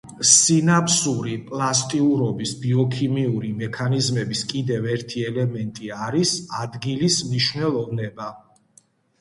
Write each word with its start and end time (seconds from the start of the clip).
სინაფსური 0.27 1.33
პლასტიურობის 1.49 2.53
ბიოქიმიური 2.63 3.51
მექანიზმების 3.59 4.41
კიდევ 4.55 4.89
ერთი 4.95 5.27
ელემენტი 5.33 5.93
არის 6.07 6.35
ადგილის 6.65 7.21
მნიშვნელოვნება. 7.29 8.33